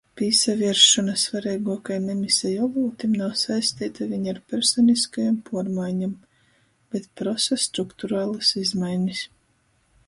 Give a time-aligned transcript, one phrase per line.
[0.19, 6.17] Pīsaviersšona svareiguokajim emiseju olūtim nav saisteita viņ ar personiskajom puormaiņom,
[6.97, 9.25] bet prosa strukturalys izmainis.